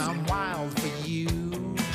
[0.00, 1.26] I'm wild for you.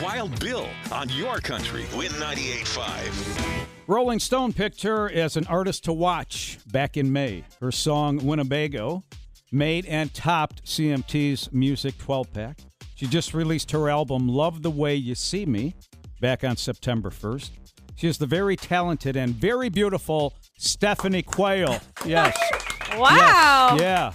[0.01, 1.86] Wild Bill on your country.
[1.96, 3.66] Win 98.5.
[3.88, 7.44] Rolling Stone picked her as an artist to watch back in May.
[7.60, 9.04] Her song Winnebago
[9.52, 12.60] made and topped CMT's Music 12 pack.
[12.96, 15.76] She just released her album Love the Way You See Me
[16.22, 17.49] back on September 1st.
[17.95, 21.80] She is the very talented and very beautiful Stephanie Quayle.
[22.05, 22.38] Yes.
[22.98, 23.76] Wow.
[23.77, 24.13] Yeah.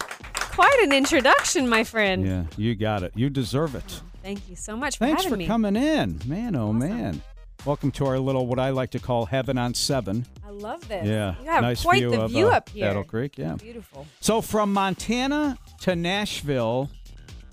[0.51, 2.27] Quite an introduction, my friend.
[2.27, 3.13] Yeah, you got it.
[3.15, 4.01] You deserve it.
[4.23, 5.47] Thank you so much for Thanks having for me.
[5.47, 6.21] coming in.
[6.27, 7.23] Man, oh man.
[7.65, 10.27] Welcome to our little what I like to call heaven on 7.
[10.45, 11.07] I love this.
[11.07, 11.35] Yeah.
[11.41, 12.87] You have nice quite view the of view uh, up here.
[12.87, 13.55] Battle Creek, yeah.
[13.55, 14.07] Beautiful.
[14.21, 16.91] So from Montana to Nashville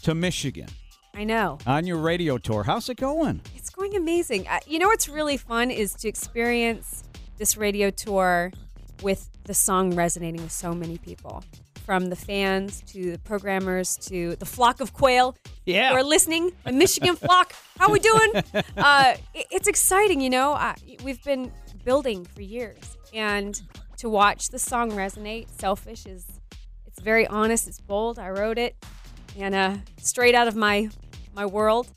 [0.04, 0.68] to Michigan
[1.14, 1.60] I know.
[1.68, 2.64] on your radio tour.
[2.64, 3.42] How's it going?
[3.56, 4.48] It's going amazing.
[4.48, 7.04] Uh, you know what's really fun is to experience
[7.38, 8.52] this radio tour
[9.04, 11.44] with the song resonating with so many people.
[11.88, 15.92] From the fans to the programmers to the flock of quail Yeah.
[15.92, 16.52] who are listening.
[16.66, 17.54] The Michigan flock.
[17.80, 18.34] How we doing?
[18.78, 20.52] Uh, it- it's exciting, you know.
[20.52, 20.74] Uh,
[21.06, 21.50] we've been
[21.86, 23.62] building for years, and
[24.00, 26.26] to watch the song resonate, "Selfish" is
[26.86, 27.70] it's very honest.
[27.70, 28.20] It's bold.
[28.20, 28.76] I wrote it,
[29.38, 30.90] and uh, straight out of my
[31.34, 31.88] my world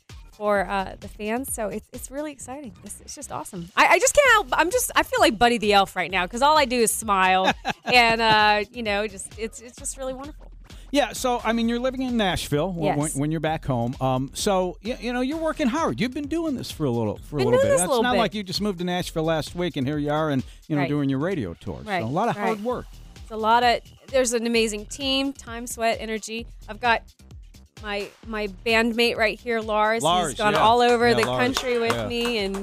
[0.41, 1.53] for uh, the fans.
[1.53, 2.73] So it's it's really exciting.
[2.83, 3.69] It's, it's just awesome.
[3.77, 4.47] I, I just can't help.
[4.53, 6.91] I'm just I feel like Buddy the Elf right now because all I do is
[6.91, 7.53] smile,
[7.85, 10.51] and uh, you know, just it's it's just really wonderful.
[10.89, 12.97] Yeah, so I mean, you're living in Nashville when, Yes.
[12.97, 13.95] when, when you're back home.
[14.01, 16.01] Um, so you, you know you're working hard.
[16.01, 17.71] You've been doing this for a little for a little bit.
[17.73, 18.17] It's little not bit.
[18.17, 20.81] like you just moved to Nashville last week and here you are and you know
[20.81, 20.89] Right.
[20.89, 21.81] doing your radio tour.
[21.83, 22.87] Right, So a lot of hard work.
[23.17, 23.81] It's a lot of.
[24.07, 26.47] There's an amazing team, time, sweat, energy.
[26.67, 27.03] I've got
[27.81, 30.03] my my bandmate right here, Lars.
[30.03, 30.59] Lars, He's gone yeah.
[30.59, 31.39] all over Yeah, the Lars.
[31.43, 32.07] country with Yeah.
[32.07, 32.57] me, and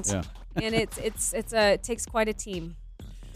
[0.55, 2.75] and it's it's it's a it takes quite a team.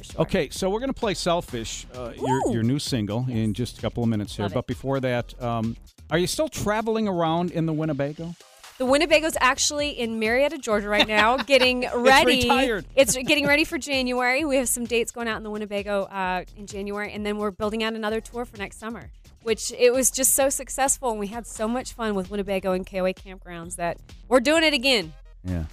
[0.02, 0.22] Sure.
[0.23, 4.04] Okay, so we're gonna play "Selfish," uh, your your new single, in just a couple
[4.04, 4.44] of minutes here.
[4.44, 4.56] Love it.
[4.56, 5.78] But before that, um,
[6.09, 8.36] are you still traveling around in the Winnebago?
[8.80, 12.34] The Winnebago's actually in Marietta, Georgia, right now, getting ready.
[12.39, 12.86] it's retired.
[12.95, 14.44] It's getting ready for January.
[14.44, 17.52] We have some dates going out in the Winnebago uh, in January, and then we're
[17.52, 19.11] building out another tour for next summer.
[19.43, 22.86] Which it was just so successful, and we had so much fun with Winnebago and
[22.89, 25.14] KOA campgrounds that we're doing it again.
[25.43, 25.65] Yeah.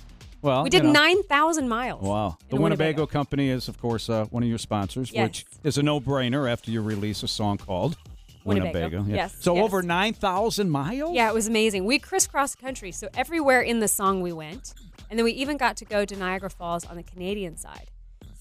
[0.42, 0.92] Well, We did you know.
[0.92, 2.02] nine thousand miles.
[2.02, 2.36] Wow.
[2.48, 5.82] The a Winnebago, Company is, of course, uh, one of your sponsors, which is a
[5.82, 7.96] no brainer after you release a song called
[8.44, 8.78] Winnebago.
[8.80, 9.04] Winnebago.
[9.10, 9.16] Yeah.
[9.16, 9.64] Yes, So yes.
[9.64, 11.14] over 9,000 miles?
[11.14, 11.84] Yeah, it was amazing.
[11.84, 14.72] We crisscrossed the country, so everywhere in the song we went,
[15.10, 17.90] and then we even got to go to Niagara Falls on the Canadian side.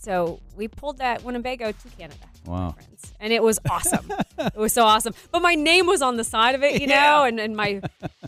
[0.01, 2.15] So we pulled that Winnebago to Canada,
[2.45, 2.71] Wow.
[2.71, 4.09] friends, and it was awesome.
[4.39, 5.13] it was so awesome.
[5.29, 7.81] But my name was on the side of it, you know, and, and my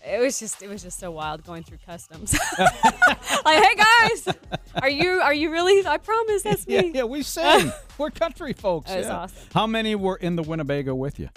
[0.06, 2.38] it was just it was just so wild going through customs.
[2.60, 4.28] like, hey guys,
[4.82, 5.88] are you are you really?
[5.88, 6.92] I promise that's Yeah, me.
[6.94, 7.72] yeah, we sing.
[7.98, 8.90] We're country folks.
[8.90, 9.16] That yeah.
[9.16, 9.48] awesome.
[9.54, 11.30] How many were in the Winnebago with you?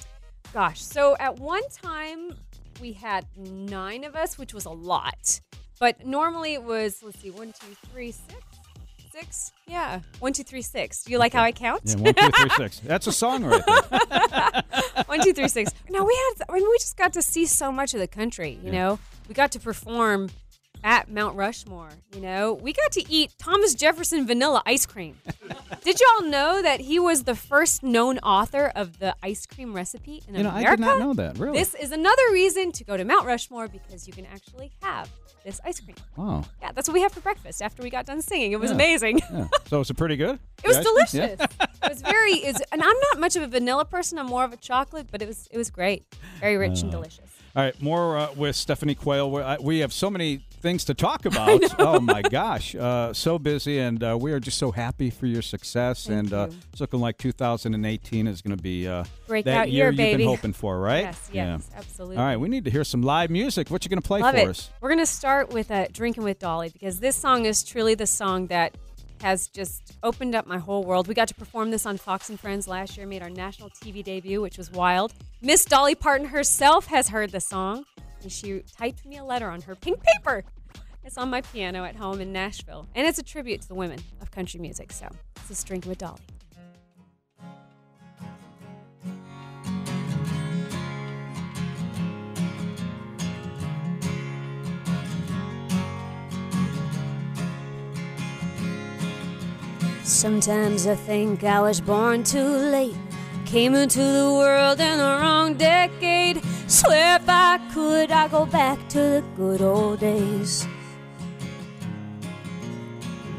[0.53, 2.33] Gosh, so at one time
[2.81, 5.41] we had nine of us, which was a lot.
[5.79, 8.41] But normally it was, let's see, one, two, three, six,
[9.15, 9.53] six.
[9.69, 11.05] Yeah, one, two, three, six.
[11.05, 11.83] Do you like how I count?
[11.85, 12.81] Yeah, one, two, three, six.
[12.85, 15.05] That's a song right there.
[15.07, 15.71] one, two, three, six.
[15.89, 16.47] No, we had.
[16.49, 18.59] I mean, we just got to see so much of the country.
[18.63, 18.99] You know,
[19.29, 20.31] we got to perform
[20.85, 21.89] at Mount Rushmore.
[22.15, 25.17] You know, we got to eat Thomas Jefferson vanilla ice cream.
[25.83, 30.23] did y'all know that he was the first known author of the ice cream recipe
[30.29, 31.39] in You know, I did not know that.
[31.39, 31.59] Really?
[31.59, 35.11] This is another reason to go to Mount Rushmore because you can actually have
[35.45, 35.97] this ice cream.
[36.17, 36.43] wow.
[36.63, 38.53] Yeah, that's what we had for breakfast after we got done singing.
[38.53, 38.77] It was Yeah.
[38.77, 39.19] amazing.
[39.33, 39.49] Yeah.
[39.69, 40.39] So was pretty good?
[40.63, 41.27] It was The ice cream?
[41.37, 41.47] delicious.
[41.83, 44.19] It was very is and I'm not much of a vanilla person.
[44.19, 46.05] I'm more of a chocolate, but it was it was great.
[46.41, 47.31] Very rich and delicious.
[47.57, 49.31] All right, more uh, with Stephanie Quayle.
[49.31, 51.61] We, I, we have so many things to talk about.
[51.79, 55.43] Oh my gosh, uh, so busy, and uh, we are just so happy for your
[55.43, 56.07] success.
[56.07, 60.11] Thank and uh, it's looking like 2018 is going to be uh, that year year,
[60.11, 61.05] you've been hoping for, right?
[61.05, 62.17] Yes, yes, absolutely.
[62.17, 63.71] All right, we need to hear some live music.
[63.71, 64.49] What you going to play Love for it.
[64.49, 64.71] us?
[64.81, 68.47] We're gonna start with uh, "Drinking with Dolly" because this song is truly the song
[68.49, 68.75] that
[69.21, 71.09] has just opened up my whole world.
[71.09, 74.03] We got to perform this on Fox and Friends last year, made our national TV
[74.03, 75.13] debut, which was wild.
[75.41, 77.85] Miss Dolly Parton herself has heard the song,
[78.25, 80.43] and she typed me a letter on her pink paper.
[81.05, 84.01] It's on my piano at home in Nashville, and it's a tribute to the women
[84.21, 84.91] of country music.
[84.91, 86.21] So this is "Drinking with Dolly."
[100.03, 102.97] Sometimes I think I was born too late.
[103.55, 106.43] Came into the world in the wrong decade.
[106.67, 110.67] Swear if I could, I'd go back to the good old days.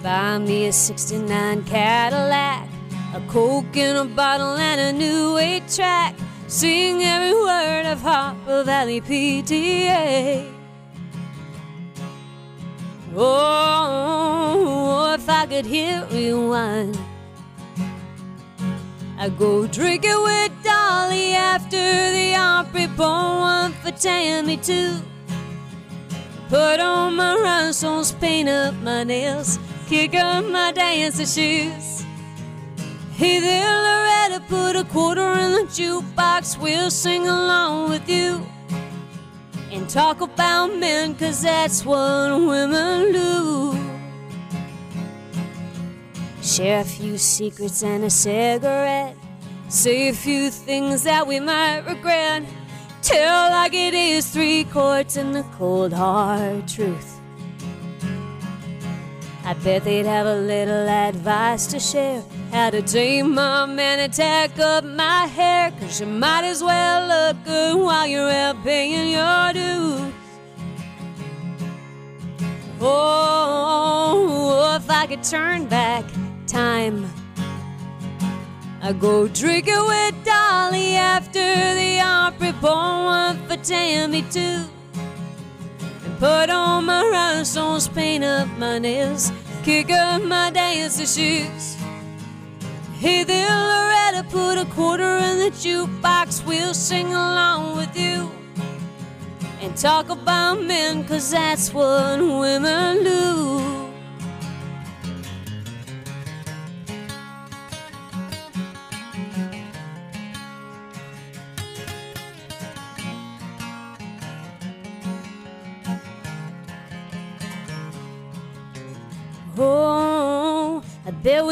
[0.02, 2.70] Buy me a 69 Cadillac,
[3.14, 6.16] a Coke in a bottle, and a new 8 track.
[6.48, 10.50] Sing every word of Harper Valley PTA.
[13.14, 16.98] Oh, if I could hear rewind,
[19.18, 25.00] I'd go drinking with Dolly after the Opry, pour one for Tammy too.
[26.50, 29.58] Put on my rhinestones, paint up my nails,
[29.88, 32.04] kick up my dancing shoes.
[33.14, 38.46] Hey there, Loretta, put a quarter in the jukebox, we'll sing along with you.
[39.72, 43.85] And talk about men, cause that's what women do.
[46.46, 49.18] Share a few secrets and a cigarette.
[49.68, 52.44] Say a few things that we might regret.
[53.02, 57.20] Tell like it is three quarts and the cold hard truth.
[59.44, 62.24] I bet they'd have a little advice to share.
[62.52, 65.72] How to tame my man and tack up my hair.
[65.80, 70.14] Cause you might as well look good while you're out paying your dues.
[72.80, 76.06] Oh, if I could turn back
[76.48, 77.10] time.
[78.82, 84.64] I go drinking with Dolly after the Opry, pour one for Tammy too.
[86.04, 89.32] And put on my rhinestones, paint up my nails,
[89.64, 91.76] kick up my dancing shoes.
[93.00, 98.32] Hey there, Loretta, put a quarter in the jukebox, we'll sing along with you.
[99.62, 103.75] And talk about men, cause that's what women do.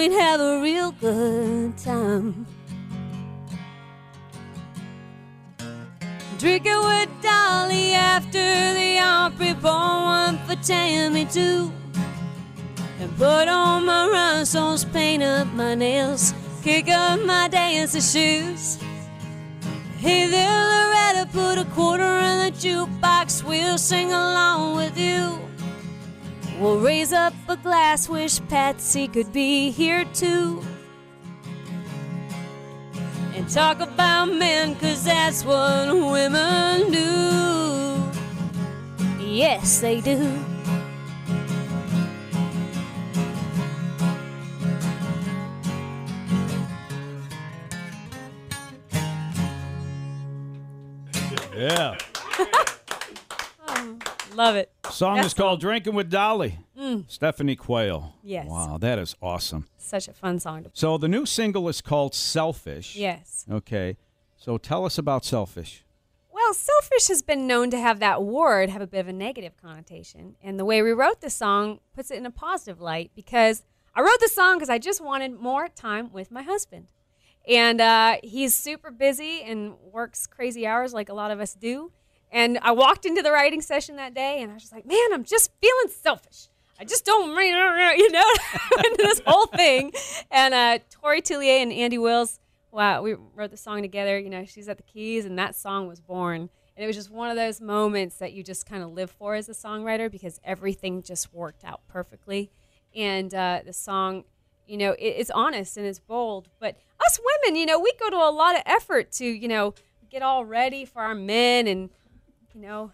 [0.03, 2.45] We'd have a real good time.
[6.37, 11.71] Drinking with Dolly after the Opry, pour one for Tammy too.
[12.99, 16.33] And put on my rhinestones, paint up my nails,
[16.63, 18.77] kick up my dancing shoes.
[19.99, 25.39] Hey there, Loretta, put a quarter in the jukebox, we'll sing along with you.
[26.63, 30.63] We'll raise up a glass, wish Patsy could be here too.
[33.35, 38.01] And talk about men, cause that's what women do.
[39.19, 40.39] Yes, they do.
[51.53, 51.97] Yeah.
[54.35, 54.71] Love it.
[54.89, 56.59] Song That is called Drinking with Dolly.
[56.77, 57.05] Mm.
[57.07, 58.15] Stephanie Quayle.
[58.23, 58.47] Yes.
[58.49, 59.67] Wow, that is awesome.
[59.77, 62.95] Such a fun song to So the new single is called Selfish.
[62.95, 63.45] Yes.
[63.49, 63.97] Okay.
[64.37, 65.83] So tell us about Selfish.
[66.31, 69.53] Well, selfish has been known to have that word have a bit of a negative
[69.61, 70.35] connotation.
[70.43, 73.63] And the way we wrote the song puts it in a positive light because
[73.95, 76.87] I wrote the song because I just wanted more time with my husband.
[77.47, 81.91] And uh, he's super busy and works crazy hours like a lot of us do.
[82.33, 85.13] And I walked into the writing session that day and I was just like, man,
[85.13, 86.47] I'm just feeling selfish.
[86.79, 87.29] I just don't,
[87.97, 88.31] you know,
[88.85, 89.93] into this whole thing.
[90.31, 92.39] And uh, Tori Tullier and Andy Wills,
[92.71, 94.17] wow, we wrote the song together.
[94.17, 96.49] You know, she's at the keys, and that song was born.
[96.75, 99.35] And it was just one of those moments that you just kind of live for
[99.35, 102.49] as a songwriter because everything just worked out perfectly.
[102.95, 104.23] And uh, the song,
[104.65, 106.49] you know, it, it's honest and it's bold.
[106.59, 109.75] But us women, you know, we go to a lot of effort to, you know,
[110.09, 111.91] get all ready for our men and,
[112.53, 112.91] you know,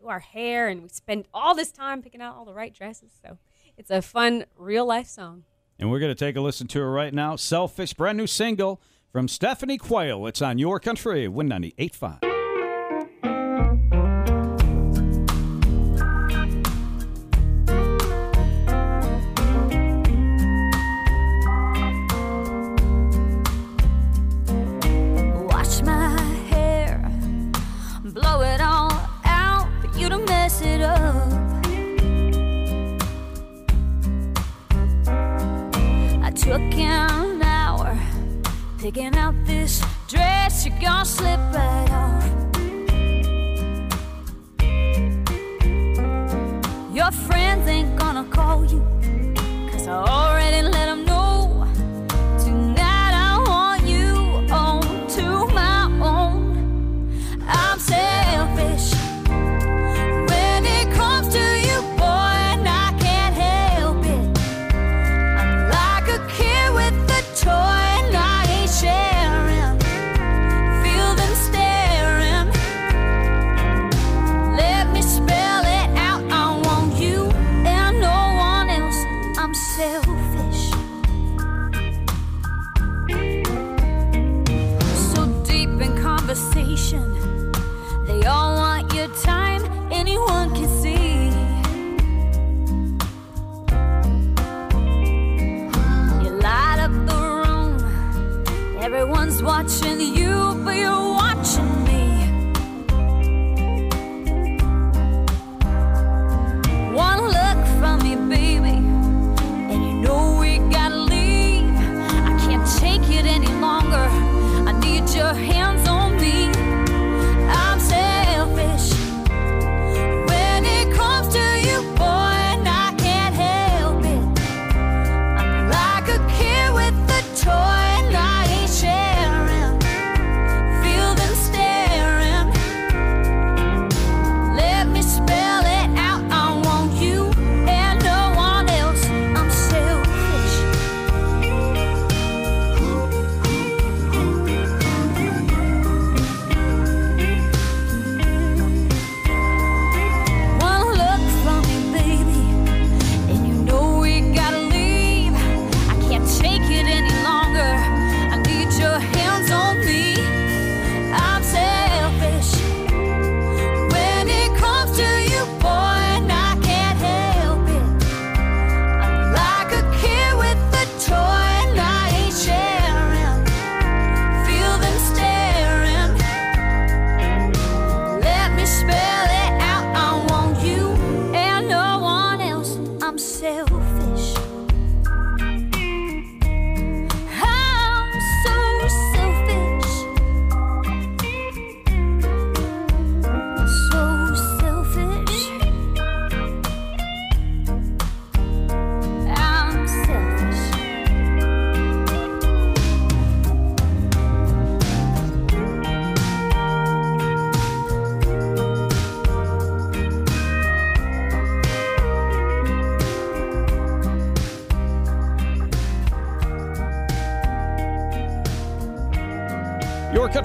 [0.00, 3.12] do our hair, and we spend all this time picking out all the right dresses.
[3.24, 3.38] So
[3.76, 5.44] it's a fun, real life song.
[5.78, 7.36] And we're going to take a listen to it right now.
[7.36, 10.26] Selfish, brand new single from Stephanie Quayle.
[10.26, 12.31] It's on Your Country, Win 98.5.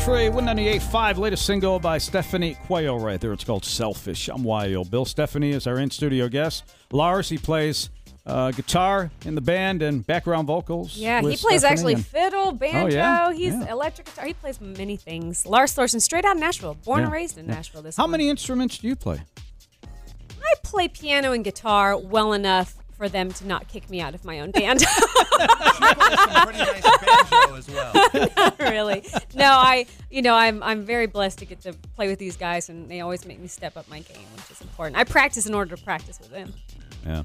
[0.07, 3.33] Country 198.5, latest single by Stephanie Quayle right there.
[3.33, 4.29] It's called Selfish.
[4.29, 4.89] I'm Wild.
[4.89, 6.63] Bill Stephanie is our in studio guest.
[6.93, 7.89] Lars, he plays
[8.25, 10.95] uh, guitar in the band and background vocals.
[10.95, 12.95] Yeah, he plays Stephanie actually and- fiddle, banjo.
[12.95, 13.33] yeah?
[13.33, 13.69] He's Yeah.
[13.69, 14.25] electric guitar.
[14.27, 15.45] He plays many things.
[15.45, 17.55] Lars Thorson, straight out of Nashville, born and raised in yeah.
[17.55, 17.81] Nashville.
[17.81, 19.19] This How many instruments do you play?
[19.83, 24.25] I play piano and guitar well enough for them to not kick me out of
[24.25, 24.81] my own band.
[24.81, 24.89] some
[26.43, 28.53] pretty nice banjo as well.
[28.59, 29.03] really.
[29.35, 32.69] No, I you know, I'm I'm very blessed to get to play with these guys
[32.69, 34.97] and they always make me step up my game, which is important.
[34.97, 36.53] I practice in order to practice with them.
[37.05, 37.23] Yeah.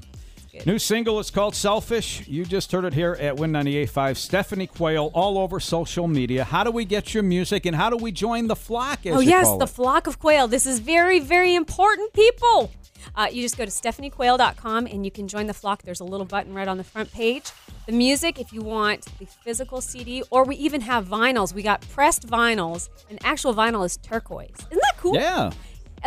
[0.53, 0.67] Good.
[0.67, 2.27] New single is called Selfish.
[2.27, 4.17] You just heard it here at Win 98.5.
[4.17, 6.43] Stephanie Quayle all over social media.
[6.43, 9.03] How do we get your music and how do we join the flock?
[9.05, 9.69] As Oh yes, the it?
[9.69, 10.47] flock of quail.
[10.47, 12.69] This is very, very important, people.
[13.15, 15.81] Uh, you just go to stephaniequayle.com and you can join the flock.
[15.81, 17.51] There's a little button right on the front page.
[17.87, 21.53] The music, if you want the physical CD, or we even have vinyls.
[21.53, 24.55] We got pressed vinyls, and actual vinyl is turquoise.
[24.71, 25.15] Isn't that cool?
[25.15, 25.51] yeah.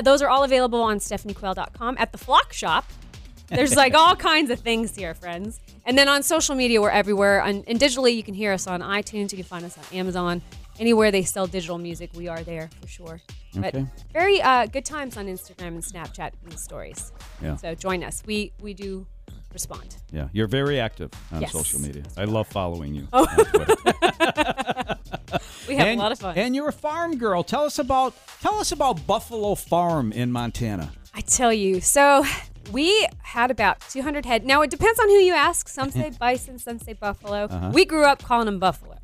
[0.02, 2.84] Those are all available on stephaniequayle.com at the flock shop.
[3.48, 5.60] There's like all kinds of things here, friends.
[5.84, 7.40] And then on social media, we're everywhere.
[7.40, 9.30] And, and digitally, you can hear us on iTunes.
[9.30, 10.42] You can find us on Amazon.
[10.78, 13.20] Anywhere they sell digital music, we are there for sure.
[13.54, 13.86] But Okay.
[14.12, 17.12] very uh, good times on Instagram and Snapchat and stories.
[17.42, 17.56] Yeah.
[17.56, 18.22] So join us.
[18.26, 19.06] We we do
[19.54, 19.96] respond.
[20.12, 20.28] Yeah.
[20.32, 21.52] You're very active on Yes.
[21.52, 22.02] social media.
[22.18, 23.08] I love following you.
[23.12, 23.74] on Twitter.
[25.68, 26.38] We have and, a lot of fun.
[26.38, 27.42] And you're a farm girl.
[27.42, 30.92] Tell us about tell us about Buffalo Farm in Montana.
[31.14, 31.80] I tell you.
[31.80, 32.24] So
[32.72, 34.44] we had about 200 head.
[34.44, 35.68] Now it depends on who you ask.
[35.68, 37.44] Some say bison, some say buffalo.
[37.44, 37.70] Uh-huh.
[37.72, 38.96] We grew up calling them buffalo,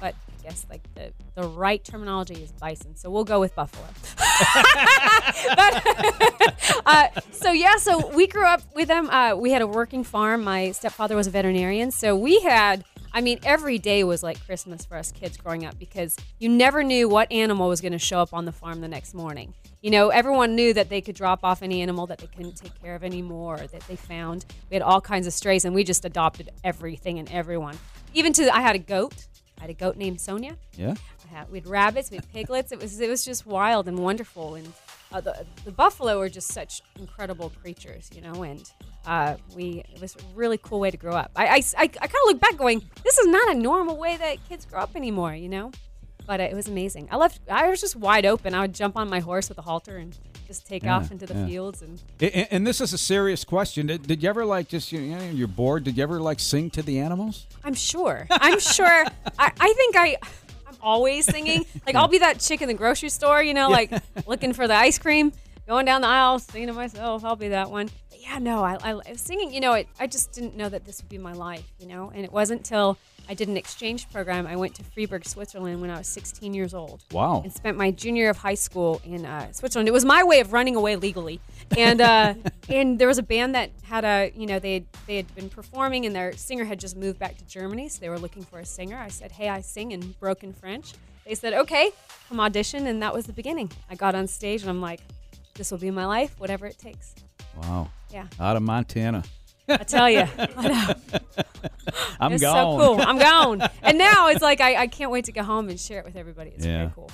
[0.00, 2.96] but I guess like the the right terminology is bison.
[2.96, 3.86] So we'll go with buffalo.
[5.56, 9.08] but, uh, so yeah, so we grew up with them.
[9.10, 10.44] Uh, we had a working farm.
[10.44, 12.84] My stepfather was a veterinarian, so we had.
[13.14, 16.82] I mean, every day was like Christmas for us kids growing up because you never
[16.82, 19.54] knew what animal was going to show up on the farm the next morning.
[19.82, 22.80] You know, everyone knew that they could drop off any animal that they couldn't take
[22.80, 24.46] care of anymore or that they found.
[24.70, 27.76] We had all kinds of strays, and we just adopted everything and everyone.
[28.14, 29.26] Even to, I had a goat.
[29.58, 30.56] I had a goat named Sonia.
[30.76, 30.94] Yeah.
[31.24, 32.72] I had, we had rabbits, we had piglets.
[32.72, 34.54] It was it was just wild and wonderful.
[34.54, 34.72] And
[35.12, 38.42] uh, the the buffalo are just such incredible creatures, you know.
[38.42, 38.70] And
[39.06, 41.30] uh, we it was a really cool way to grow up.
[41.36, 44.36] I I, I, kind of look back, going, this is not a normal way that
[44.48, 45.70] kids grow up anymore, you know.
[46.24, 47.08] But uh, it was amazing.
[47.10, 47.40] I left.
[47.50, 48.54] I was just wide open.
[48.54, 50.16] I would jump on my horse with a halter and
[50.46, 51.46] just take Yeah, off into the yeah.
[51.46, 52.00] fields and.
[52.20, 53.88] And, and this is a serious question.
[53.88, 55.82] Did, did you ever like just you know you're bored?
[55.82, 57.48] Did you ever like sing to the animals?
[57.64, 58.26] I'm sure.
[58.30, 59.04] I'm sure.
[59.38, 60.16] I, I think I.
[60.72, 61.66] I'm always singing.
[61.86, 63.92] Like I'll be that chick in the grocery store, you know, like
[64.26, 65.32] looking for the ice cream,
[65.66, 67.24] going down the aisle, singing to myself.
[67.24, 67.90] I'll be that one.
[68.10, 69.52] But yeah, no, I, I singing.
[69.52, 71.64] You know, it, I just didn't know that this would be my life.
[71.78, 74.46] You know, and it wasn't until I did an exchange program.
[74.46, 77.04] I went to Freiburg, Switzerland, when I was 16 years old.
[77.12, 77.42] Wow.
[77.42, 79.88] And spent my junior year of high school in uh, Switzerland.
[79.88, 81.40] It was my way of running away legally.
[81.76, 82.34] And uh,
[82.68, 85.48] and there was a band that had a you know they had, they had been
[85.48, 88.58] performing and their singer had just moved back to Germany, so they were looking for
[88.58, 88.98] a singer.
[88.98, 90.92] I said, hey, I sing in broken French.
[91.24, 91.92] They said, okay,
[92.28, 93.70] come audition, and that was the beginning.
[93.88, 95.00] I got on stage and I'm like,
[95.54, 97.14] this will be my life, whatever it takes.
[97.56, 97.90] Wow.
[98.10, 99.22] Yeah, Out of Montana.
[99.68, 100.94] I tell you, I.
[102.20, 102.80] I'm it's gone.
[102.80, 103.00] so cool.
[103.00, 103.62] I'm gone.
[103.82, 106.16] And now it's like I, I can't wait to go home and share it with
[106.16, 106.50] everybody.
[106.50, 106.78] It's Yeah.
[106.78, 107.10] very cool.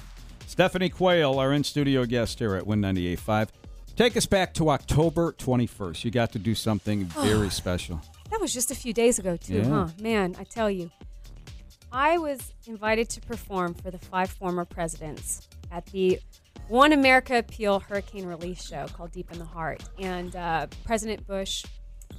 [0.46, 3.48] Stephanie Quayle, our in studio guest here at Win 98.5.
[3.96, 6.04] Take us back to October 21st.
[6.04, 8.00] You got to do something very special.
[8.30, 9.64] That was just a few days ago, too, Yeah.
[9.68, 9.88] huh?
[10.00, 10.90] Man, I tell you.
[11.92, 16.18] I was invited to perform for the five former presidents at the
[16.68, 19.82] One America Appeal Hurricane Relief Show called Deep in the Heart.
[19.98, 21.64] And uh, President Bush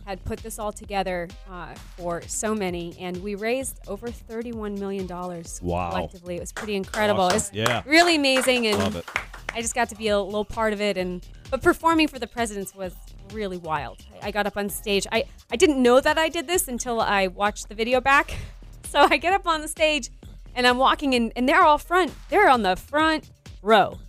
[0.05, 5.07] had put this all together uh, for so many, and we raised over $31 million
[5.07, 5.89] Wow.
[5.91, 6.35] collectively.
[6.35, 7.23] It was pretty incredible.
[7.23, 7.37] Awesome.
[7.37, 7.83] It's Yeah.
[7.85, 8.67] really amazing.
[8.67, 9.05] And Love it.
[9.53, 12.27] I just got to be a little part of it, and but performing for the
[12.27, 12.93] presidents was
[13.33, 13.97] really wild.
[14.21, 15.07] I, I got up on stage.
[15.11, 18.31] I I didn't know that I did this until I watched the video back.
[18.89, 20.09] So I get up on the stage,
[20.55, 22.11] and I'm walking in, and they're all front.
[22.29, 23.29] They're on the front
[23.61, 23.99] row.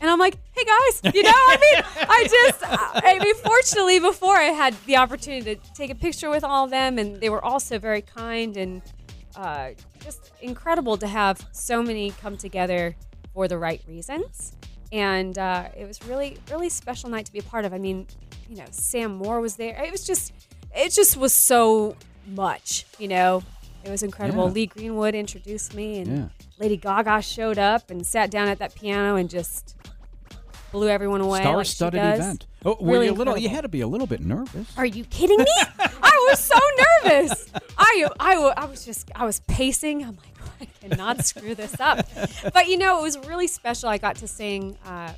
[0.00, 4.36] And I'm like, hey guys, you know, I mean, I just, I mean, fortunately, before
[4.36, 7.44] I had the opportunity to take a picture with all of them, and they were
[7.44, 8.82] also very kind and
[9.34, 9.70] uh,
[10.04, 12.94] just incredible to have so many come together
[13.34, 14.52] for the right reasons.
[14.92, 17.74] And uh, it was really, really special night to be a part of.
[17.74, 18.06] I mean,
[18.48, 19.82] you know, Sam Moore was there.
[19.82, 20.32] It was just,
[20.74, 23.42] it just was so much, you know.
[23.84, 24.46] It was incredible.
[24.46, 24.52] Yeah.
[24.52, 26.28] Lee Greenwood introduced me, and Yeah.
[26.58, 29.76] Lady Gaga showed up and sat down at that piano and just
[30.72, 31.40] blew everyone away.
[31.40, 32.18] Star-studded does.
[32.18, 32.46] event.
[32.64, 33.38] Oh, were you a little?
[33.38, 34.66] You had to be a little bit nervous.
[34.76, 35.46] Are you kidding me?
[35.78, 36.58] I was so
[37.04, 37.50] nervous.
[37.78, 40.02] I, I, I was just, I was pacing.
[40.04, 42.06] I'm like, I cannot screw this up.
[42.52, 43.88] But you know, it was really special.
[43.88, 45.12] I got to sing uh,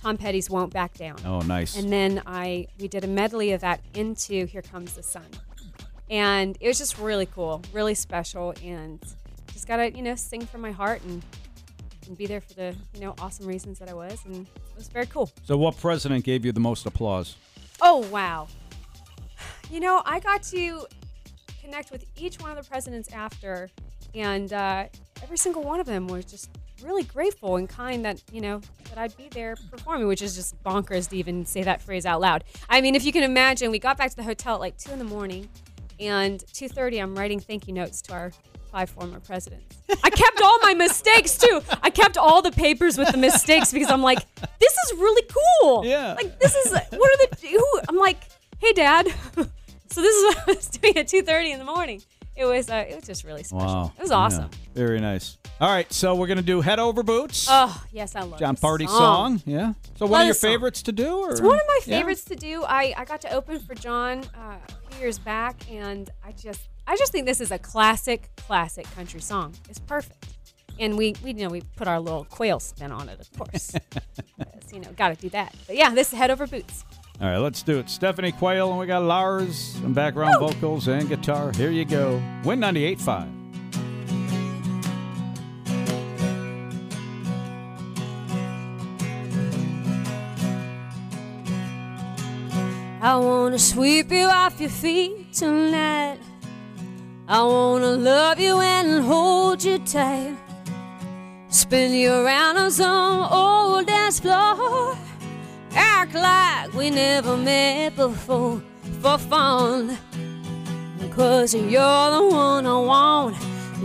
[0.00, 1.76] Tom Petty's "Won't Back Down." Oh, nice.
[1.76, 5.24] And then I we did a medley of that into "Here Comes the Sun,"
[6.10, 9.00] and it was just really cool, really special, and
[9.52, 11.22] just gotta you know sing from my heart and
[12.06, 14.88] and be there for the you know awesome reasons that I was, and it was
[14.88, 15.30] very cool.
[15.44, 17.36] so, what president gave you the most applause?
[17.80, 18.48] Oh wow!
[19.70, 20.86] You know, I got to
[21.60, 23.70] connect with each one of the presidents after,
[24.14, 24.86] and uh,
[25.22, 26.50] every single one of them was just
[26.82, 30.62] really grateful and kind that you know that I'd be there performing, which is just
[30.62, 32.44] bonkers to even say that phrase out loud.
[32.68, 34.92] I mean, if you can imagine, we got back to the hotel at like two
[34.92, 35.48] in the morning,
[36.00, 38.32] and two thirty, I'm writing thank you notes to our
[38.70, 39.76] five former presidents.
[40.02, 41.60] I kept all my mistakes too.
[41.82, 44.18] I kept all the papers with the mistakes because I'm like,
[44.58, 45.28] this is really
[45.62, 45.84] cool.
[45.84, 46.14] Yeah.
[46.14, 47.80] Like this is what are the who?
[47.88, 48.18] I'm like,
[48.58, 49.06] hey, Dad.
[49.36, 52.02] so this is what I was doing at two thirty in the morning.
[52.36, 53.66] It was uh, it was just really special.
[53.66, 53.92] Wow.
[53.96, 54.50] It was awesome.
[54.52, 55.38] Yeah, very nice.
[55.60, 57.46] All right, so we're going to do Head Over Boots.
[57.48, 59.40] Oh yes, I love Jon Pardi song.
[59.46, 59.74] Yeah.
[59.96, 60.50] So, one Love of your song.
[60.50, 61.16] favorites to do?
[61.18, 61.30] Or?
[61.30, 61.98] It's one of my Yeah?
[61.98, 62.64] favorites to do.
[62.64, 66.68] I, I got to open for John uh, a few years back, and I just
[66.88, 69.54] I just think this is a classic classic country song.
[69.70, 70.26] It's perfect,
[70.80, 73.72] and we we you know we put our little quail spin on it, of course.
[74.72, 75.54] you know, got to do that.
[75.68, 76.84] But yeah, this is head over boots.
[77.20, 77.88] All right, let's do it.
[77.88, 81.52] Stephanie Quayle, and we got Lars and background vocals and guitar.
[81.52, 82.20] Here you go.
[82.44, 83.44] Win 98.5.
[93.00, 96.18] I wanna sweep you off your feet tonight.
[97.28, 100.36] I wanna love you and hold you tight.
[101.48, 103.43] Spin you around on some old dance floor.
[106.14, 108.62] Like we never met before
[109.02, 109.98] for fun.
[111.10, 113.36] Cause you're the one I want.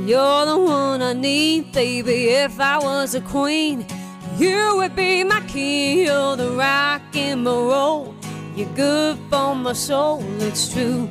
[0.06, 2.30] You're the one I need, baby.
[2.30, 3.86] If I was a queen,
[4.38, 6.06] you would be my king.
[6.06, 8.15] You're the rock and roll.
[8.56, 11.10] You're good for my soul, it's true.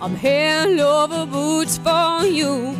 [0.00, 2.76] I'm hand over boots for you.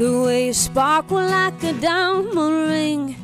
[0.00, 3.16] The way you sparkle like a diamond ring.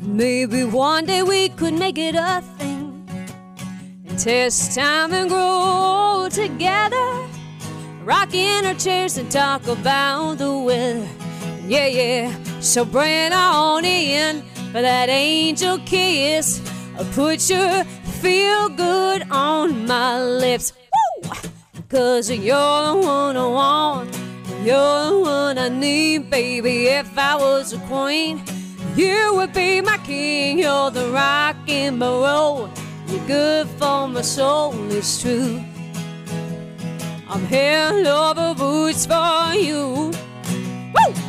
[0.00, 3.04] Maybe one day we could make it a thing.
[4.06, 7.26] And test time and grow together.
[8.04, 11.08] Rocking our chairs and talk about the weather.
[11.66, 12.60] Yeah, yeah.
[12.60, 16.62] So bring on in for that angel kiss.
[17.10, 17.82] Put your
[18.22, 20.74] feel good on my lips.
[21.24, 21.32] Woo!
[21.88, 24.21] Cause you're the one I want.
[24.64, 26.86] You're the one I need, baby.
[26.86, 28.44] If I was a queen,
[28.94, 30.60] you would be my king.
[30.60, 32.70] You're the rock and roll.
[33.08, 35.60] You're good for my soul, it's true.
[37.28, 40.12] I'm hand over boots for you.
[40.94, 41.21] Woo!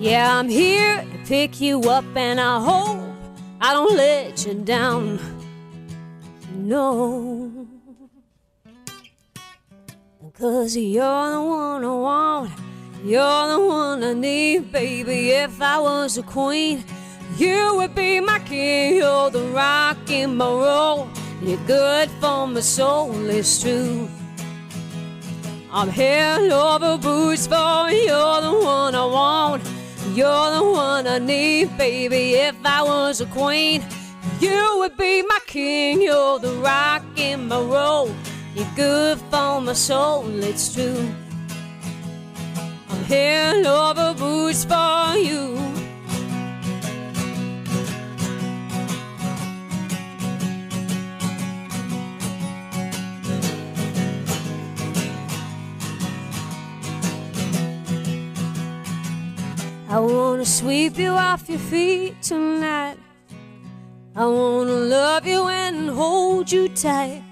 [0.00, 3.02] Yeah, I'm here to pick you up, and I hope
[3.60, 5.18] I don't let you down.
[6.54, 7.66] No.
[10.38, 12.50] Cause you're the one I want,
[13.04, 15.30] you're the one I need, baby.
[15.30, 16.84] If I was a queen,
[17.36, 18.98] you would be my king.
[18.98, 21.08] You're the rock in my roll,
[21.42, 24.08] you're good for my soul, it's true.
[25.72, 28.06] I'm hand over boots for you.
[28.06, 29.77] You're the one I want.
[30.14, 32.34] You're the one I need, baby.
[32.34, 33.84] If I was a queen,
[34.40, 36.00] you would be my king.
[36.02, 38.10] You're the rock in my roll.
[38.54, 41.08] You're good for my soul, it's true.
[42.88, 45.67] I'm hand over boots for you.
[59.90, 62.98] I wanna sweep you off your feet tonight.
[64.14, 67.22] I wanna love you and hold you tight.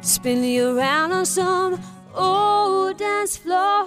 [0.00, 1.80] Spin you around on some
[2.14, 3.84] old dance floor.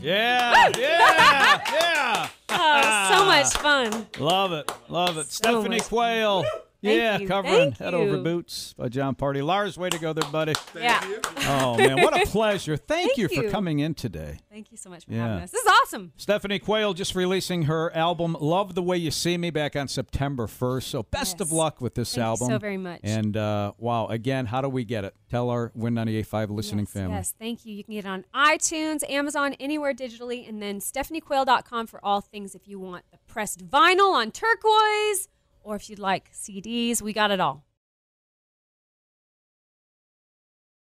[0.00, 2.28] Yeah, yeah, yeah.
[2.48, 4.06] Oh, so much fun.
[4.18, 5.26] Love it, love it.
[5.30, 6.44] So Stephanie Quayle,
[6.90, 7.28] yeah, you.
[7.28, 8.18] covering Thank Head Over.
[8.18, 9.42] Boots by Jon Pardi.
[9.42, 10.54] Lars, way to go there, buddy.
[10.74, 11.00] Yeah.
[11.48, 12.76] Oh, man, what a pleasure.
[12.76, 13.50] Thank, Thank you for you.
[13.50, 14.38] coming in today.
[14.50, 15.26] Thank you so much for Yeah.
[15.28, 15.50] having us.
[15.52, 16.12] This is awesome.
[16.16, 20.46] Stephanie Quayle just releasing her album Love the Way You See Me back on September
[20.46, 20.82] 1st.
[20.84, 22.48] So best of luck with this Thank you album.
[22.48, 23.00] so very much.
[23.02, 25.14] And uh, wow, again, how do we get it?
[25.30, 27.16] Tell our Win 98.5 listening yes, family.
[27.16, 27.74] Yes, thank you.
[27.74, 32.54] You can get it on iTunes, Amazon, anywhere digitally, and then stephaniequayle.com for all things
[32.54, 35.28] if you want the pressed vinyl on turquoise
[35.62, 37.02] or if you'd like CDs.
[37.02, 37.64] We got it all.